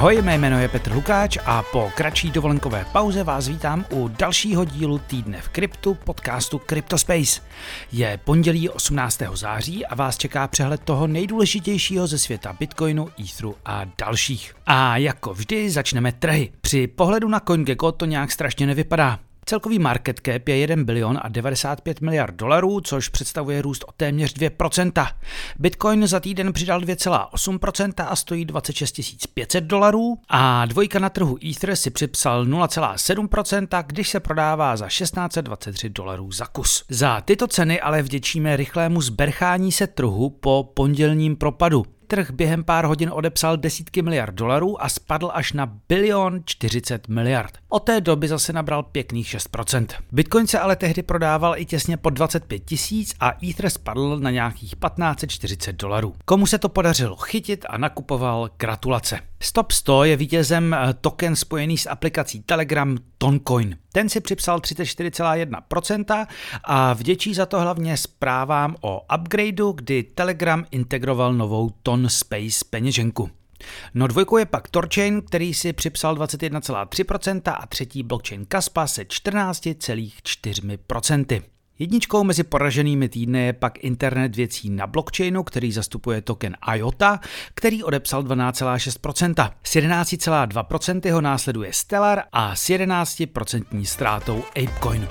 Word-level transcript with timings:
Ahoj, 0.00 0.22
mé 0.22 0.38
jméno 0.38 0.60
je 0.60 0.68
Petr 0.68 0.92
Lukáč 0.92 1.38
a 1.44 1.62
po 1.62 1.92
kratší 1.94 2.30
dovolenkové 2.30 2.86
pauze 2.92 3.24
vás 3.24 3.48
vítám 3.48 3.84
u 3.90 4.08
dalšího 4.08 4.64
dílu 4.64 4.98
Týdne 4.98 5.40
v 5.40 5.48
kryptu 5.48 5.94
podcastu 5.94 6.60
Cryptospace. 6.68 7.40
Je 7.92 8.20
pondělí 8.24 8.68
18. 8.68 9.22
září 9.34 9.86
a 9.86 9.94
vás 9.94 10.18
čeká 10.18 10.48
přehled 10.48 10.80
toho 10.84 11.06
nejdůležitějšího 11.06 12.06
ze 12.06 12.18
světa 12.18 12.56
Bitcoinu, 12.60 13.08
Etheru 13.20 13.56
a 13.64 13.84
dalších. 13.98 14.54
A 14.66 14.96
jako 14.96 15.34
vždy 15.34 15.70
začneme 15.70 16.12
trhy. 16.12 16.52
Při 16.60 16.86
pohledu 16.86 17.28
na 17.28 17.40
CoinGecko 17.40 17.92
to 17.92 18.04
nějak 18.04 18.32
strašně 18.32 18.66
nevypadá. 18.66 19.18
Celkový 19.44 19.78
market 19.78 20.20
cap 20.26 20.48
je 20.48 20.56
1 20.56 20.84
bilion 20.84 21.18
a 21.22 21.28
95 21.28 22.00
miliard 22.00 22.34
dolarů, 22.34 22.80
což 22.80 23.08
představuje 23.08 23.62
růst 23.62 23.84
o 23.88 23.92
téměř 23.92 24.34
2%. 24.34 25.06
Bitcoin 25.58 26.06
za 26.06 26.20
týden 26.20 26.52
přidal 26.52 26.80
2,8% 26.80 28.06
a 28.08 28.16
stojí 28.16 28.44
26 28.44 29.26
500 29.34 29.64
dolarů 29.64 30.18
a 30.28 30.66
dvojka 30.66 30.98
na 30.98 31.08
trhu 31.08 31.38
Ether 31.50 31.76
si 31.76 31.90
připsal 31.90 32.46
0,7%, 32.46 33.84
když 33.86 34.08
se 34.08 34.20
prodává 34.20 34.76
za 34.76 34.88
1623 34.88 35.88
dolarů 35.88 36.32
za 36.32 36.46
kus. 36.46 36.84
Za 36.88 37.20
tyto 37.20 37.46
ceny 37.46 37.80
ale 37.80 38.02
vděčíme 38.02 38.56
rychlému 38.56 39.00
zberchání 39.00 39.72
se 39.72 39.86
trhu 39.86 40.30
po 40.30 40.70
pondělním 40.74 41.36
propadu 41.36 41.84
trh 42.10 42.30
během 42.30 42.64
pár 42.64 42.84
hodin 42.84 43.10
odepsal 43.12 43.56
desítky 43.56 44.02
miliard 44.02 44.34
dolarů 44.34 44.82
a 44.82 44.88
spadl 44.88 45.30
až 45.34 45.52
na 45.52 45.72
bilion 45.88 46.40
40 46.44 47.08
miliard. 47.08 47.58
Od 47.68 47.78
té 47.80 48.00
doby 48.00 48.28
zase 48.28 48.52
nabral 48.52 48.82
pěkných 48.82 49.26
6%. 49.26 49.86
Bitcoin 50.12 50.46
se 50.46 50.58
ale 50.58 50.76
tehdy 50.76 51.02
prodával 51.02 51.58
i 51.58 51.64
těsně 51.64 51.96
po 51.96 52.10
25 52.10 52.58
tisíc 52.58 53.14
a 53.20 53.32
Ether 53.48 53.70
spadl 53.70 54.18
na 54.18 54.30
nějakých 54.30 54.70
1540 54.70 55.72
dolarů. 55.72 56.14
Komu 56.24 56.46
se 56.46 56.58
to 56.58 56.68
podařilo 56.68 57.16
chytit 57.16 57.66
a 57.68 57.78
nakupoval, 57.78 58.50
gratulace. 58.58 59.20
Stop 59.42 59.72
100 59.72 60.04
je 60.04 60.16
vítězem 60.16 60.74
eh, 60.74 60.94
token 61.00 61.36
spojený 61.36 61.78
s 61.78 61.88
aplikací 61.88 62.42
Telegram 62.42 62.96
Toncoin. 63.18 63.76
Ten 63.92 64.08
si 64.08 64.20
připsal 64.20 64.58
34,1% 64.58 66.26
a 66.64 66.92
vděčí 66.92 67.34
za 67.34 67.46
to 67.46 67.60
hlavně 67.60 67.96
zprávám 67.96 68.76
o 68.80 69.02
upgradeu, 69.18 69.72
kdy 69.72 70.02
Telegram 70.02 70.66
integroval 70.70 71.34
novou 71.34 71.70
Ton 71.82 72.08
Space 72.08 72.64
peněženku. 72.70 73.30
No 73.94 74.06
dvojkou 74.06 74.36
je 74.36 74.46
pak 74.46 74.68
Torchain, 74.68 75.22
který 75.22 75.54
si 75.54 75.72
připsal 75.72 76.16
21,3% 76.16 77.56
a 77.60 77.66
třetí 77.66 78.02
blockchain 78.02 78.46
Kaspa 78.46 78.86
se 78.86 79.02
14,4%. 79.02 81.42
Jedničkou 81.80 82.24
mezi 82.24 82.42
poraženými 82.42 83.08
týdny 83.08 83.46
je 83.46 83.52
pak 83.52 83.84
internet 83.84 84.36
věcí 84.36 84.70
na 84.70 84.86
blockchainu, 84.86 85.42
který 85.42 85.72
zastupuje 85.72 86.22
token 86.22 86.56
IOTA, 86.74 87.20
který 87.54 87.84
odepsal 87.84 88.22
12,6%. 88.22 89.52
S 89.62 89.76
11,2% 89.76 91.12
ho 91.12 91.20
následuje 91.20 91.72
Stellar 91.72 92.22
a 92.32 92.56
s 92.56 92.68
11% 92.68 93.84
ztrátou 93.84 94.44
ApeCoin. 94.48 95.08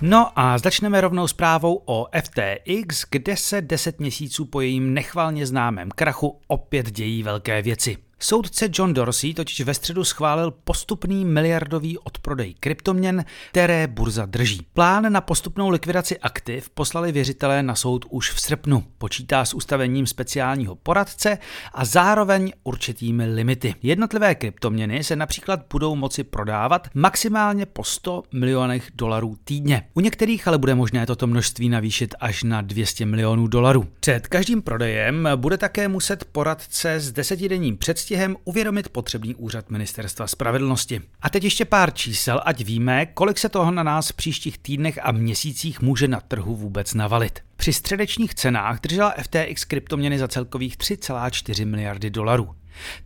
No 0.00 0.38
a 0.38 0.58
začneme 0.58 1.00
rovnou 1.00 1.28
zprávou 1.28 1.82
o 1.86 2.06
FTX, 2.22 3.04
kde 3.10 3.36
se 3.36 3.60
10 3.60 4.00
měsíců 4.00 4.44
po 4.44 4.60
jejím 4.60 4.94
nechvalně 4.94 5.46
známém 5.46 5.88
krachu 5.90 6.40
opět 6.46 6.90
dějí 6.90 7.22
velké 7.22 7.62
věci. 7.62 8.05
Soudce 8.20 8.68
John 8.72 8.94
Dorsey 8.94 9.34
totiž 9.34 9.60
ve 9.60 9.74
středu 9.74 10.04
schválil 10.04 10.50
postupný 10.50 11.24
miliardový 11.24 11.98
odprodej 11.98 12.54
kryptoměn, 12.54 13.24
které 13.50 13.86
burza 13.86 14.26
drží. 14.26 14.66
Plán 14.74 15.12
na 15.12 15.20
postupnou 15.20 15.68
likvidaci 15.68 16.18
aktiv 16.18 16.70
poslali 16.70 17.12
věřitelé 17.12 17.62
na 17.62 17.74
soud 17.74 18.04
už 18.10 18.32
v 18.32 18.40
srpnu. 18.40 18.84
Počítá 18.98 19.44
s 19.44 19.54
ustavením 19.54 20.06
speciálního 20.06 20.74
poradce 20.74 21.38
a 21.72 21.84
zároveň 21.84 22.52
určitými 22.64 23.26
limity. 23.26 23.74
Jednotlivé 23.82 24.34
kryptoměny 24.34 25.04
se 25.04 25.16
například 25.16 25.60
budou 25.72 25.96
moci 25.96 26.24
prodávat 26.24 26.88
maximálně 26.94 27.66
po 27.66 27.84
100 27.84 28.22
milionech 28.32 28.90
dolarů 28.94 29.36
týdně. 29.44 29.88
U 29.94 30.00
některých 30.00 30.48
ale 30.48 30.58
bude 30.58 30.74
možné 30.74 31.06
toto 31.06 31.26
množství 31.26 31.68
navýšit 31.68 32.14
až 32.20 32.42
na 32.42 32.60
200 32.60 33.06
milionů 33.06 33.46
dolarů. 33.46 33.88
Před 34.00 34.26
každým 34.26 34.62
prodejem 34.62 35.28
bude 35.36 35.58
také 35.58 35.88
muset 35.88 36.24
poradce 36.24 37.00
s 37.00 37.12
desetidenním 37.12 37.76
předstihem 37.76 38.05
předstihem 38.06 38.36
uvědomit 38.44 38.88
potřebný 38.88 39.34
úřad 39.34 39.70
Ministerstva 39.70 40.26
spravedlnosti. 40.26 41.02
A 41.22 41.30
teď 41.30 41.44
ještě 41.44 41.64
pár 41.64 41.94
čísel, 41.94 42.40
ať 42.44 42.64
víme, 42.64 43.06
kolik 43.06 43.38
se 43.38 43.48
toho 43.48 43.70
na 43.70 43.82
nás 43.82 44.08
v 44.08 44.12
příštích 44.12 44.58
týdnech 44.58 44.98
a 45.02 45.12
měsících 45.12 45.80
může 45.80 46.08
na 46.08 46.20
trhu 46.20 46.56
vůbec 46.56 46.94
navalit. 46.94 47.40
Při 47.56 47.72
středečních 47.72 48.34
cenách 48.34 48.80
držela 48.80 49.14
FTX 49.22 49.64
kryptoměny 49.64 50.18
za 50.18 50.28
celkových 50.28 50.76
3,4 50.76 51.66
miliardy 51.66 52.10
dolarů. 52.10 52.54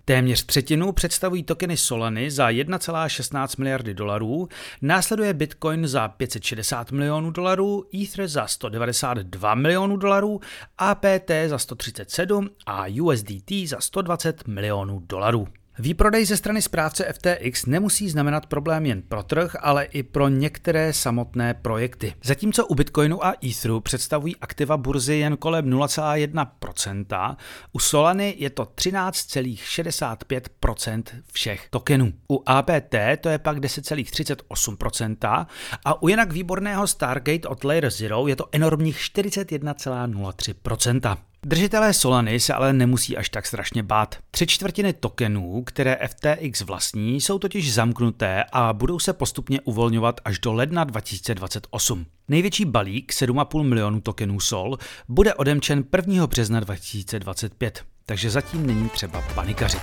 Téměř 0.05 0.47
třetinu 0.47 0.93
představují 0.93 1.43
tokeny 1.43 1.77
Solany 1.77 2.31
za 2.31 2.51
1,16 2.51 3.59
miliardy 3.59 3.95
dolarů, 3.95 4.49
následuje 4.83 5.35
Bitcoin 5.35 5.87
za 5.87 6.09
560 6.09 6.93
milionů 6.93 7.31
dolarů, 7.31 7.85
Ether 8.03 8.29
za 8.29 8.47
192 8.47 9.55
milionů 9.55 9.97
dolarů, 9.97 10.41
APT 10.79 11.31
za 11.47 11.59
137 11.59 12.51
a 12.67 12.85
USDT 13.03 13.53
za 13.67 13.81
120 13.81 14.47
milionů 14.47 15.01
dolarů. 15.01 15.49
Výprodej 15.81 16.25
ze 16.25 16.37
strany 16.37 16.63
správce 16.63 17.13
FTX 17.13 17.67
nemusí 17.67 18.11
znamenat 18.11 18.47
problém 18.47 18.87
jen 18.87 19.03
pro 19.03 19.23
trh, 19.23 19.57
ale 19.61 19.85
i 19.85 20.03
pro 20.03 20.29
některé 20.29 20.93
samotné 20.93 21.55
projekty. 21.55 22.15
Zatímco 22.25 22.67
u 22.67 22.75
Bitcoinu 22.75 23.25
a 23.25 23.35
Etheru 23.45 23.81
představují 23.81 24.37
aktiva 24.37 24.77
burzy 24.77 25.15
jen 25.15 25.37
kolem 25.37 25.71
0,1%, 25.71 27.37
u 27.73 27.79
Solany 27.79 28.35
je 28.39 28.51
to 28.51 28.65
13,65% 28.65 31.03
všech 31.33 31.69
tokenů. 31.71 32.13
U 32.31 32.43
APT 32.47 32.95
to 33.21 33.29
je 33.29 33.39
pak 33.39 33.59
10,38% 33.59 35.47
a 35.85 36.03
u 36.03 36.09
jinak 36.09 36.33
výborného 36.33 36.87
Stargate 36.87 37.49
od 37.49 37.65
Layer 37.65 37.91
Zero 37.91 38.29
je 38.29 38.37
to 38.37 38.45
enormních 38.53 38.99
41,03%. 38.99 41.30
Držitelé 41.47 41.93
Solany 41.93 42.41
se 42.41 42.55
ale 42.55 42.73
nemusí 42.73 43.17
až 43.17 43.29
tak 43.29 43.47
strašně 43.47 43.83
bát. 43.83 44.17
Tři 44.31 44.47
čtvrtiny 44.47 44.93
tokenů, 44.93 45.63
které 45.67 45.99
FTX 46.09 46.61
vlastní, 46.61 47.21
jsou 47.21 47.39
totiž 47.39 47.75
zamknuté 47.75 48.45
a 48.53 48.73
budou 48.73 48.99
se 48.99 49.13
postupně 49.13 49.61
uvolňovat 49.61 50.21
až 50.25 50.39
do 50.39 50.53
ledna 50.53 50.85
2028. 50.85 52.07
Největší 52.29 52.65
balík 52.65 53.13
7,5 53.13 53.63
milionů 53.63 54.01
tokenů 54.01 54.41
Sol 54.41 54.79
bude 55.09 55.35
odemčen 55.35 55.85
1. 55.97 56.27
března 56.27 56.61
2025, 56.61 57.85
takže 58.07 58.31
zatím 58.31 58.67
není 58.67 58.89
třeba 58.89 59.23
panikařit. 59.35 59.83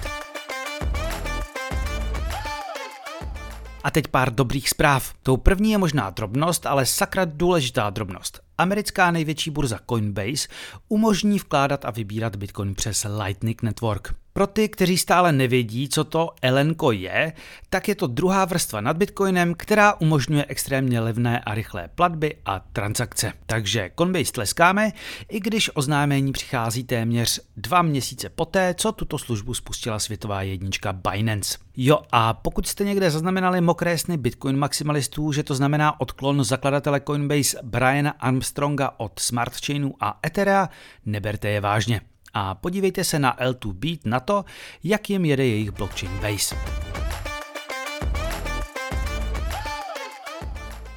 A 3.84 3.91
teď 3.91 4.07
pár 4.07 4.35
dobrých 4.35 4.69
zpráv. 4.69 5.13
Tou 5.24 5.38
první 5.38 5.72
je 5.72 5.78
možná 5.78 6.09
drobnost, 6.09 6.66
ale 6.66 6.85
sakra 6.85 7.25
důležitá 7.25 7.89
drobnost. 7.89 8.47
Americká 8.57 9.12
největší 9.12 9.51
burza 9.51 9.79
Coinbase 9.90 10.47
umožní 10.88 11.40
vkládat 11.40 11.85
a 11.85 11.91
vybírat 11.91 12.35
Bitcoin 12.35 12.75
přes 12.75 13.06
Lightning 13.23 13.62
Network. 13.62 14.16
Pro 14.38 14.48
ty, 14.48 14.70
kteří 14.70 14.98
stále 14.98 15.31
nevědí, 15.31 15.90
co 15.90 16.03
to 16.03 16.30
Elenko 16.42 16.92
je, 16.92 17.34
tak 17.70 17.88
je 17.88 17.96
to 17.96 18.08
druhá 18.08 18.46
vrstva 18.46 18.81
nad 18.81 18.98
Bitcoinem, 18.98 19.53
která 19.53 19.94
umožňuje 19.94 20.46
extrémně 20.48 21.00
levné 21.00 21.40
a 21.40 21.53
rychlé 21.53 21.90
platby 21.96 22.36
a 22.46 22.59
transakce. 22.59 23.34
Takže 23.46 23.92
Coinbase 23.98 24.31
tleskáme, 24.31 24.92
i 25.30 25.40
když 25.40 25.70
oznámení 25.74 26.31
přichází 26.31 26.84
téměř 26.84 27.42
dva 27.56 27.81
měsíce 27.81 28.30
poté, 28.30 28.74
co 28.78 28.92
tuto 28.92 29.18
službu 29.18 29.53
spustila 29.53 30.00
světová 30.00 30.42
jednička 30.42 30.94
Binance. 30.94 31.58
Jo 31.78 32.00
a 32.12 32.34
pokud 32.34 32.68
jste 32.68 32.86
někde 32.86 33.12
zaznamenali 33.12 33.62
mokré 33.62 33.98
sny 33.98 34.18
Bitcoin 34.18 34.57
maximalistů, 34.57 35.31
že 35.31 35.44
to 35.44 35.56
znamená 35.56 36.00
odklon 36.00 36.44
zakladatele 36.44 37.01
Coinbase 37.07 37.57
Briana 37.63 38.12
Armstronga 38.12 38.92
od 38.98 39.19
Smart 39.19 39.66
Chainu 39.66 39.94
a 40.00 40.19
Etherea, 40.25 40.69
neberte 41.06 41.50
je 41.50 41.62
vážně 41.62 42.01
a 42.39 42.56
podívejte 42.56 43.04
se 43.04 43.19
na 43.19 43.38
L2 43.38 43.74
Beat 43.74 44.00
na 44.06 44.19
to, 44.19 44.45
jak 44.84 45.10
jim 45.10 45.25
jede 45.25 45.45
jejich 45.45 45.72
blockchain 45.72 46.19
base. 46.22 46.56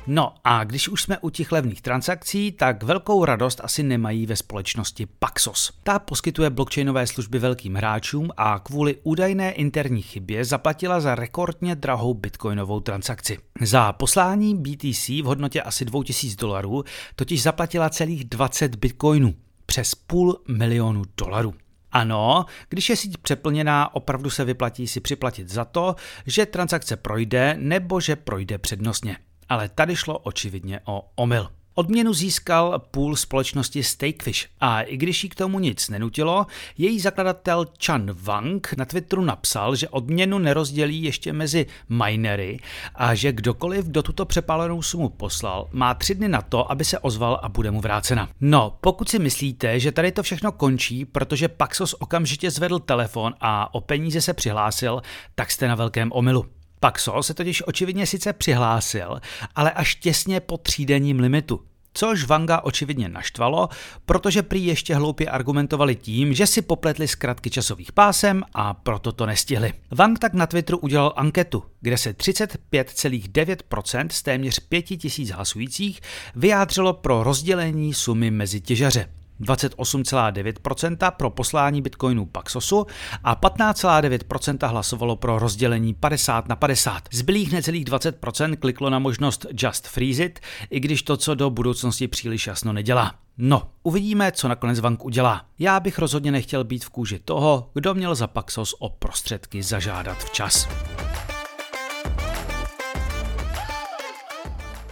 No 0.06 0.34
a 0.44 0.64
když 0.64 0.88
už 0.88 1.02
jsme 1.02 1.18
u 1.18 1.30
těch 1.30 1.52
levných 1.52 1.82
transakcí, 1.82 2.52
tak 2.52 2.82
velkou 2.82 3.24
radost 3.24 3.60
asi 3.64 3.82
nemají 3.82 4.26
ve 4.26 4.36
společnosti 4.36 5.06
Paxos. 5.18 5.72
Ta 5.82 5.98
poskytuje 5.98 6.50
blockchainové 6.50 7.06
služby 7.06 7.38
velkým 7.38 7.74
hráčům 7.74 8.30
a 8.36 8.58
kvůli 8.58 8.96
údajné 9.02 9.52
interní 9.52 10.02
chybě 10.02 10.44
zaplatila 10.44 11.00
za 11.00 11.14
rekordně 11.14 11.74
drahou 11.74 12.14
bitcoinovou 12.14 12.80
transakci. 12.80 13.38
Za 13.60 13.92
poslání 13.92 14.54
BTC 14.54 15.08
v 15.08 15.22
hodnotě 15.22 15.62
asi 15.62 15.84
2000 15.84 16.36
dolarů 16.36 16.84
totiž 17.16 17.42
zaplatila 17.42 17.90
celých 17.90 18.24
20 18.24 18.76
bitcoinů 18.76 19.34
přes 19.70 19.94
půl 19.94 20.42
milionu 20.48 21.02
dolarů. 21.16 21.54
Ano, 21.92 22.44
když 22.68 22.88
je 22.88 22.96
síť 22.96 23.16
přeplněná, 23.16 23.94
opravdu 23.94 24.30
se 24.30 24.44
vyplatí 24.44 24.86
si 24.86 25.00
připlatit 25.00 25.48
za 25.48 25.64
to, 25.64 25.96
že 26.26 26.46
transakce 26.46 26.96
projde 26.96 27.56
nebo 27.58 28.00
že 28.00 28.16
projde 28.16 28.58
přednostně. 28.58 29.16
Ale 29.48 29.68
tady 29.68 29.96
šlo 29.96 30.18
očividně 30.18 30.80
o 30.84 31.10
omyl. 31.14 31.48
Odměnu 31.80 32.14
získal 32.14 32.78
půl 32.90 33.16
společnosti 33.16 33.82
Stakefish 33.82 34.48
a 34.60 34.82
i 34.82 34.96
když 34.96 35.24
jí 35.24 35.30
k 35.30 35.34
tomu 35.34 35.58
nic 35.58 35.88
nenutilo, 35.88 36.46
její 36.78 37.00
zakladatel 37.00 37.66
Chan 37.84 38.10
Wang 38.12 38.74
na 38.76 38.84
Twitteru 38.84 39.24
napsal, 39.24 39.76
že 39.76 39.88
odměnu 39.88 40.38
nerozdělí 40.38 41.02
ještě 41.02 41.32
mezi 41.32 41.66
minery 41.88 42.58
a 42.94 43.14
že 43.14 43.32
kdokoliv, 43.32 43.84
kdo 43.84 44.02
tuto 44.02 44.24
přepálenou 44.24 44.82
sumu 44.82 45.08
poslal, 45.08 45.68
má 45.72 45.94
tři 45.94 46.14
dny 46.14 46.28
na 46.28 46.42
to, 46.42 46.72
aby 46.72 46.84
se 46.84 46.98
ozval 46.98 47.40
a 47.42 47.48
bude 47.48 47.70
mu 47.70 47.80
vrácena. 47.80 48.28
No, 48.40 48.78
pokud 48.80 49.08
si 49.08 49.18
myslíte, 49.18 49.80
že 49.80 49.92
tady 49.92 50.12
to 50.12 50.22
všechno 50.22 50.52
končí, 50.52 51.04
protože 51.04 51.48
Paxos 51.48 51.94
okamžitě 51.94 52.50
zvedl 52.50 52.78
telefon 52.78 53.34
a 53.40 53.74
o 53.74 53.80
peníze 53.80 54.20
se 54.20 54.34
přihlásil, 54.34 55.02
tak 55.34 55.50
jste 55.50 55.68
na 55.68 55.74
velkém 55.74 56.12
omylu. 56.12 56.46
Paxos 56.80 57.26
se 57.26 57.34
totiž 57.34 57.66
očividně 57.66 58.06
sice 58.06 58.32
přihlásil, 58.32 59.20
ale 59.54 59.70
až 59.70 59.94
těsně 59.94 60.40
po 60.40 60.56
třídenním 60.58 61.20
limitu. 61.20 61.69
Což 61.94 62.24
Vanga 62.24 62.60
očividně 62.60 63.08
naštvalo, 63.08 63.68
protože 64.06 64.42
prý 64.42 64.66
ještě 64.66 64.94
hloupě 64.94 65.28
argumentovali 65.28 65.96
tím, 65.96 66.34
že 66.34 66.46
si 66.46 66.62
popletli 66.62 67.08
zkratky 67.08 67.50
časových 67.50 67.92
pásem 67.92 68.42
a 68.54 68.74
proto 68.74 69.12
to 69.12 69.26
nestihli. 69.26 69.72
Wang 69.90 70.18
tak 70.18 70.34
na 70.34 70.46
Twitteru 70.46 70.78
udělal 70.78 71.12
anketu, 71.16 71.62
kde 71.80 71.98
se 71.98 72.12
35,9% 72.12 74.08
z 74.10 74.22
téměř 74.22 74.60
5000 74.60 75.30
hlasujících 75.30 76.00
vyjádřilo 76.36 76.92
pro 76.92 77.22
rozdělení 77.22 77.94
sumy 77.94 78.30
mezi 78.30 78.60
těžaře. 78.60 79.19
28,9% 79.40 81.10
pro 81.10 81.30
poslání 81.30 81.82
bitcoinů 81.82 82.26
Paxosu 82.26 82.86
a 83.24 83.36
15,9% 83.36 84.68
hlasovalo 84.68 85.16
pro 85.16 85.38
rozdělení 85.38 85.94
50 85.94 86.48
na 86.48 86.56
50. 86.56 87.02
Zbylých 87.12 87.52
necelých 87.52 87.84
20% 87.84 88.56
kliklo 88.56 88.90
na 88.90 88.98
možnost 88.98 89.46
Just 89.62 89.86
Freeze 89.86 90.24
it, 90.24 90.40
i 90.70 90.80
když 90.80 91.02
to, 91.02 91.16
co 91.16 91.34
do 91.34 91.50
budoucnosti 91.50 92.08
příliš 92.08 92.46
jasno 92.46 92.72
nedělá. 92.72 93.14
No, 93.38 93.62
uvidíme, 93.82 94.32
co 94.32 94.48
nakonec 94.48 94.80
Vank 94.80 95.04
udělá. 95.04 95.44
Já 95.58 95.80
bych 95.80 95.98
rozhodně 95.98 96.32
nechtěl 96.32 96.64
být 96.64 96.84
v 96.84 96.90
kůži 96.90 97.18
toho, 97.18 97.70
kdo 97.74 97.94
měl 97.94 98.14
za 98.14 98.26
Paxos 98.26 98.74
o 98.78 98.88
prostředky 98.88 99.62
zažádat 99.62 100.24
včas. 100.24 100.68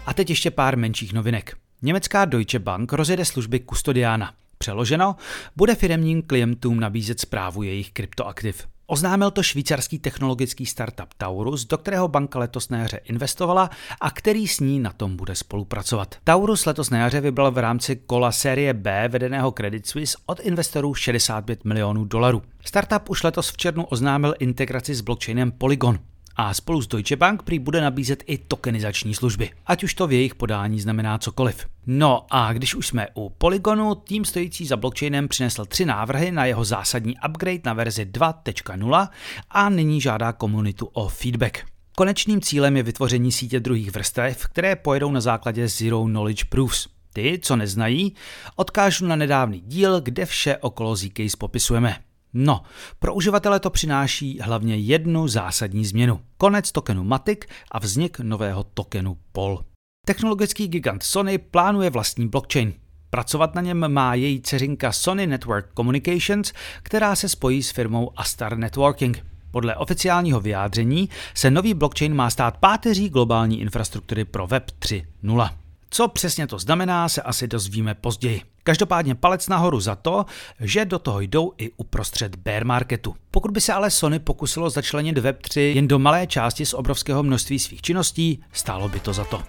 A 0.07 0.15
teď 0.15 0.31
ještě 0.31 0.51
pár 0.51 0.77
menších 0.77 1.13
novinek. 1.13 1.57
Německá 1.83 2.25
Deutsche 2.25 2.59
Bank 2.59 2.93
rozjede 2.93 3.25
služby 3.25 3.61
kustodiána. 3.61 4.33
Přeloženo, 4.59 5.17
bude 5.57 5.75
firemním 5.75 6.23
klientům 6.23 6.81
nabízet 6.81 7.21
zprávu 7.21 7.63
jejich 7.63 7.91
kryptoaktiv. 7.91 8.67
Oznámil 8.87 9.31
to 9.31 9.43
švýcarský 9.43 9.99
technologický 9.99 10.67
startup 10.67 11.15
Taurus, 11.17 11.65
do 11.65 11.79
kterého 11.79 12.09
banka 12.09 12.39
letos 12.39 12.69
na 12.69 12.79
jaře 12.79 13.01
investovala 13.05 13.71
a 14.01 14.11
který 14.11 14.49
s 14.49 14.61
ní 14.61 14.81
na 14.81 14.93
tom 14.93 15.17
bude 15.17 15.35
spolupracovat. 15.35 16.15
Taurus 16.25 16.67
letos 16.67 16.91
na 16.91 16.99
jaře 16.99 17.21
vybral 17.21 17.51
v 17.51 17.59
rámci 17.59 17.97
kola 17.97 18.33
série 18.33 18.75
B 18.75 19.09
vedeného 19.09 19.53
Credit 19.53 19.87
Suisse 19.87 20.19
od 20.27 20.41
investorů 20.41 20.95
65 20.95 21.65
milionů 21.65 22.05
dolarů. 22.05 22.43
Startup 22.65 23.11
už 23.11 23.23
letos 23.23 23.51
v 23.51 23.57
červnu 23.57 23.85
oznámil 23.85 24.35
integraci 24.39 24.95
s 24.95 25.01
blockchainem 25.01 25.53
Polygon 25.53 25.99
a 26.39 26.55
spolu 26.55 26.83
s 26.83 26.87
Deutsche 26.87 27.17
Bank 27.17 27.43
prý 27.43 27.59
bude 27.59 27.81
nabízet 27.81 28.23
i 28.27 28.39
tokenizační 28.39 29.15
služby, 29.15 29.51
ať 29.67 29.85
už 29.85 29.95
to 29.95 30.07
v 30.07 30.13
jejich 30.13 30.35
podání 30.35 30.81
znamená 30.81 31.19
cokoliv. 31.19 31.67
No 31.87 32.27
a 32.31 32.53
když 32.53 32.75
už 32.75 32.87
jsme 32.87 33.07
u 33.15 33.29
Polygonu, 33.29 33.95
tým 33.95 34.25
stojící 34.25 34.67
za 34.67 34.77
blockchainem 34.77 35.29
přinesl 35.29 35.65
tři 35.65 35.85
návrhy 35.85 36.33
na 36.33 36.45
jeho 36.45 36.65
zásadní 36.65 37.15
upgrade 37.29 37.61
na 37.65 37.73
verzi 37.73 38.05
2.0 38.05 39.09
a 39.51 39.69
nyní 39.69 40.01
žádá 40.01 40.33
komunitu 40.33 40.87
o 40.93 41.09
feedback. 41.09 41.65
Konečným 41.97 42.41
cílem 42.41 42.77
je 42.77 42.83
vytvoření 42.83 43.33
sítě 43.33 43.61
druhých 43.61 43.91
vrstev, 43.91 44.47
které 44.47 44.77
pojedou 44.77 45.11
na 45.11 45.21
základě 45.21 45.69
Zero 45.69 46.05
Knowledge 46.05 46.45
Proofs. 46.45 46.89
Ty, 47.13 47.39
co 47.43 47.57
neznají, 47.57 48.15
odkážu 48.57 49.07
na 49.07 49.17
nedávný 49.17 49.61
díl, 49.61 50.01
kde 50.01 50.27
vše 50.27 50.57
okolo 50.57 50.97
Zcase 50.97 51.37
popisujeme. 51.39 52.08
No, 52.41 52.63
pro 52.99 53.15
uživatele 53.15 53.61
to 53.61 53.71
přináší 53.71 54.39
hlavně 54.43 54.77
jednu 54.77 55.29
zásadní 55.29 55.85
změnu. 55.85 56.21
Konec 56.37 56.73
tokenu 56.73 57.05
Matic 57.05 57.39
a 57.71 57.79
vznik 57.79 58.21
nového 58.21 58.65
tokenu 58.65 59.17
POL. 59.33 59.65
Technologický 60.07 60.69
gigant 60.69 61.03
Sony 61.03 61.39
plánuje 61.39 61.91
vlastní 61.91 62.29
blockchain. 62.29 62.73
Pracovat 63.11 63.55
na 63.55 63.63
něm 63.63 63.93
má 63.93 64.15
její 64.15 64.41
dceřinka 64.41 64.93
Sony 64.93 65.27
Network 65.27 65.67
Communications, 65.77 66.53
která 66.83 67.17
se 67.17 67.29
spojí 67.29 67.63
s 67.63 67.71
firmou 67.71 68.11
Astar 68.17 68.59
Networking. 68.59 69.25
Podle 69.51 69.77
oficiálního 69.77 70.41
vyjádření 70.41 71.09
se 71.35 71.51
nový 71.51 71.75
blockchain 71.75 72.15
má 72.15 72.31
stát 72.31 72.57
páteří 72.57 73.09
globální 73.09 73.61
infrastruktury 73.61 74.25
pro 74.25 74.47
Web 74.47 74.71
3.0. 74.79 75.51
Co 75.91 76.09
přesně 76.09 76.47
to 76.47 76.59
znamená, 76.59 77.09
se 77.09 77.23
asi 77.23 77.49
dozvíme 77.49 77.95
později. 77.95 78.43
Každopádně 78.69 79.15
palec 79.15 79.49
nahoru 79.49 79.81
za 79.81 79.95
to, 79.95 80.27
že 80.61 80.85
do 80.85 80.99
toho 80.99 81.21
jdou 81.21 81.53
i 81.59 81.71
uprostřed 81.77 82.37
bear 82.37 82.65
marketu. 82.65 83.15
Pokud 83.31 83.51
by 83.51 83.61
se 83.61 83.73
ale 83.73 83.91
Sony 83.91 84.19
pokusilo 84.19 84.71
začlenit 84.71 85.19
Web3 85.19 85.61
jen 85.61 85.89
do 85.89 85.99
malé 85.99 86.27
části 86.27 86.67
z 86.67 86.75
obrovského 86.75 87.23
množství 87.23 87.59
svých 87.59 87.83
činností, 87.83 88.43
stálo 88.53 88.89
by 88.89 89.01
to 89.01 89.13
za 89.13 89.25
to. 89.25 89.43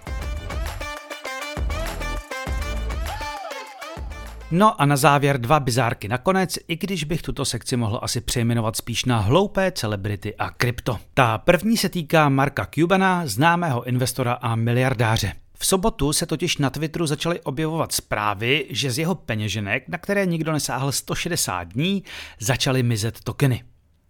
No 4.50 4.80
a 4.80 4.86
na 4.86 4.96
závěr 4.96 5.40
dva 5.40 5.60
bizárky 5.60 6.08
nakonec, 6.08 6.58
i 6.68 6.76
když 6.76 7.04
bych 7.04 7.22
tuto 7.22 7.44
sekci 7.44 7.76
mohl 7.76 8.00
asi 8.02 8.20
přejmenovat 8.20 8.76
spíš 8.76 9.04
na 9.04 9.18
hloupé 9.18 9.72
celebrity 9.72 10.36
a 10.36 10.50
krypto. 10.50 10.98
Ta 11.14 11.38
první 11.38 11.76
se 11.76 11.88
týká 11.88 12.28
Marka 12.28 12.66
Cubana, 12.74 13.26
známého 13.26 13.84
investora 13.84 14.32
a 14.32 14.56
miliardáře. 14.56 15.32
V 15.62 15.66
sobotu 15.66 16.12
se 16.12 16.26
totiž 16.26 16.58
na 16.58 16.70
Twitteru 16.70 17.06
začaly 17.06 17.40
objevovat 17.40 17.92
zprávy, 17.92 18.66
že 18.70 18.90
z 18.90 18.98
jeho 18.98 19.14
peněženek, 19.14 19.88
na 19.88 19.98
které 19.98 20.26
nikdo 20.26 20.52
nesáhl 20.52 20.92
160 20.92 21.64
dní, 21.64 22.04
začaly 22.38 22.82
mizet 22.82 23.20
tokeny. 23.24 23.64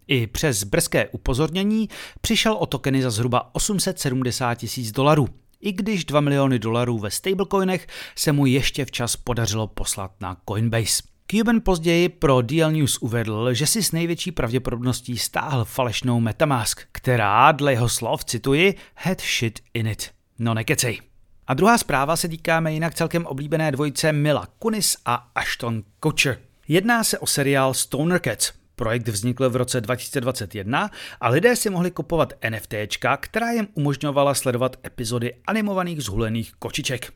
I 0.07 0.27
přes 0.27 0.63
brzké 0.63 1.07
upozornění 1.07 1.89
přišel 2.21 2.53
o 2.53 2.65
tokeny 2.65 3.01
za 3.01 3.09
zhruba 3.09 3.55
870 3.55 4.55
tisíc 4.55 4.91
dolarů, 4.91 5.27
i 5.61 5.71
když 5.71 6.05
2 6.05 6.21
miliony 6.21 6.59
dolarů 6.59 6.99
ve 6.99 7.11
stablecoinech 7.11 7.87
se 8.15 8.31
mu 8.31 8.45
ještě 8.45 8.85
včas 8.85 9.15
podařilo 9.15 9.67
poslat 9.67 10.11
na 10.21 10.37
Coinbase. 10.49 11.03
Cuban 11.31 11.61
později 11.63 12.09
pro 12.09 12.41
DL 12.41 12.71
News 12.71 12.97
uvedl, 12.97 13.53
že 13.53 13.67
si 13.67 13.83
s 13.83 13.91
největší 13.91 14.31
pravděpodobností 14.31 15.17
stáhl 15.17 15.65
falešnou 15.65 16.19
Metamask, 16.19 16.81
která, 16.91 17.51
dle 17.51 17.71
jeho 17.71 17.89
slov, 17.89 18.25
cituji, 18.25 18.75
had 18.95 19.21
shit 19.21 19.59
in 19.73 19.87
it. 19.87 20.09
No 20.39 20.53
nekecej. 20.53 21.10
A 21.47 21.53
druhá 21.53 21.77
zpráva 21.77 22.15
se 22.15 22.27
týká 22.27 22.69
jinak 22.69 22.95
celkem 22.95 23.25
oblíbené 23.25 23.71
dvojice 23.71 24.11
Mila 24.11 24.47
Kunis 24.59 24.97
a 25.05 25.27
Ashton 25.35 25.83
Kutcher. 25.99 26.37
Jedná 26.67 27.03
se 27.03 27.19
o 27.19 27.27
seriál 27.27 27.73
Stoner 27.73 28.19
Cats. 28.19 28.51
Projekt 28.75 29.07
vznikl 29.07 29.49
v 29.49 29.55
roce 29.55 29.81
2021 29.81 30.89
a 31.21 31.29
lidé 31.29 31.55
si 31.55 31.69
mohli 31.69 31.91
kupovat 31.91 32.33
NFTčka, 32.49 33.17
která 33.17 33.51
jim 33.51 33.67
umožňovala 33.73 34.33
sledovat 34.33 34.77
epizody 34.85 35.33
animovaných 35.47 36.03
zhulených 36.03 36.53
kočiček. 36.59 37.13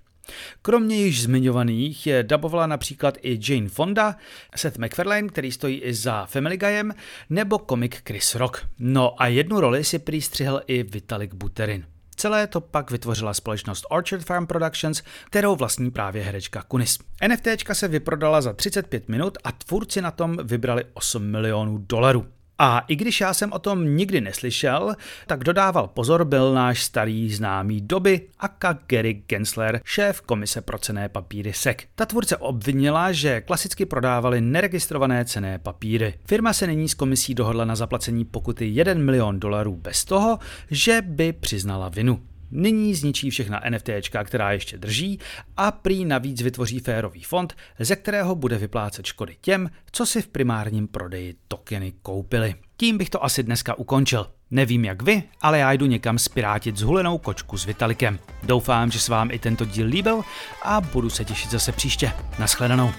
Kromě 0.61 0.95
již 0.95 1.23
zmiňovaných 1.23 2.07
je 2.07 2.23
dabovala 2.23 2.67
například 2.67 3.17
i 3.21 3.39
Jane 3.41 3.69
Fonda, 3.69 4.15
Seth 4.55 4.77
MacFarlane, 4.77 5.27
který 5.27 5.51
stojí 5.51 5.81
i 5.81 5.93
za 5.93 6.25
Family 6.25 6.57
Guyem, 6.57 6.93
nebo 7.29 7.59
komik 7.59 8.01
Chris 8.07 8.35
Rock. 8.35 8.67
No 8.79 9.21
a 9.21 9.27
jednu 9.27 9.59
roli 9.59 9.83
si 9.83 9.99
prý 9.99 10.19
i 10.67 10.83
Vitalik 10.83 11.33
Buterin. 11.33 11.85
Celé 12.17 12.47
to 12.47 12.61
pak 12.61 12.91
vytvořila 12.91 13.33
společnost 13.33 13.85
Orchard 13.89 14.25
Farm 14.25 14.47
Productions, 14.47 15.03
kterou 15.25 15.55
vlastní 15.55 15.91
právě 15.91 16.23
herečka 16.23 16.61
Kunis. 16.61 16.99
NFTčka 17.27 17.73
se 17.73 17.87
vyprodala 17.87 18.41
za 18.41 18.53
35 18.53 19.09
minut 19.09 19.37
a 19.43 19.51
tvůrci 19.51 20.01
na 20.01 20.11
tom 20.11 20.37
vybrali 20.43 20.83
8 20.93 21.23
milionů 21.23 21.77
dolarů. 21.77 22.25
A 22.59 22.79
i 22.87 22.95
když 22.95 23.21
já 23.21 23.33
jsem 23.33 23.51
o 23.51 23.59
tom 23.59 23.97
nikdy 23.97 24.21
neslyšel, 24.21 24.95
tak 25.27 25.43
dodával 25.43 25.87
pozor 25.87 26.25
byl 26.25 26.53
náš 26.53 26.83
starý 26.83 27.33
známý 27.33 27.81
doby 27.81 28.21
Aka 28.39 28.79
Gary 28.87 29.13
Gensler, 29.27 29.81
šéf 29.85 30.21
komise 30.21 30.61
pro 30.61 30.77
cené 30.79 31.09
papíry 31.09 31.53
SEC. 31.53 31.77
Ta 31.95 32.05
tvůrce 32.05 32.37
obvinila, 32.37 33.11
že 33.11 33.41
klasicky 33.41 33.85
prodávali 33.85 34.41
neregistrované 34.41 35.25
cené 35.25 35.59
papíry. 35.59 36.13
Firma 36.25 36.53
se 36.53 36.67
nyní 36.67 36.89
s 36.89 36.93
komisí 36.93 37.35
dohodla 37.35 37.65
na 37.65 37.75
zaplacení 37.75 38.25
pokuty 38.25 38.67
1 38.67 38.93
milion 38.93 39.39
dolarů 39.39 39.75
bez 39.75 40.05
toho, 40.05 40.39
že 40.71 41.01
by 41.01 41.33
přiznala 41.33 41.89
vinu. 41.89 42.21
Nyní 42.51 42.95
zničí 42.95 43.29
všechna 43.29 43.61
NFTčka, 43.69 44.23
která 44.23 44.51
ještě 44.51 44.77
drží 44.77 45.19
a 45.57 45.71
prý 45.71 46.05
navíc 46.05 46.41
vytvoří 46.41 46.79
férový 46.79 47.23
fond, 47.23 47.55
ze 47.79 47.95
kterého 47.95 48.35
bude 48.35 48.57
vyplácet 48.57 49.05
škody 49.05 49.35
těm, 49.41 49.69
co 49.91 50.05
si 50.05 50.21
v 50.21 50.27
primárním 50.27 50.87
prodeji 50.87 51.35
tokeny 51.47 51.93
koupili. 52.01 52.55
Tím 52.77 52.97
bych 52.97 53.09
to 53.09 53.23
asi 53.23 53.43
dneska 53.43 53.73
ukončil. 53.77 54.27
Nevím 54.51 54.85
jak 54.85 55.01
vy, 55.01 55.23
ale 55.41 55.59
já 55.59 55.71
jdu 55.71 55.85
někam 55.85 56.19
spirátit 56.19 56.77
zhulenou 56.77 57.17
kočku 57.17 57.57
s 57.57 57.65
Vitalikem. 57.65 58.19
Doufám, 58.43 58.91
že 58.91 58.99
se 58.99 59.11
vám 59.11 59.31
i 59.31 59.39
tento 59.39 59.65
díl 59.65 59.87
líbil 59.87 60.21
a 60.63 60.81
budu 60.81 61.09
se 61.09 61.25
těšit 61.25 61.51
zase 61.51 61.71
příště. 61.71 62.11
Naschledanou. 62.39 62.91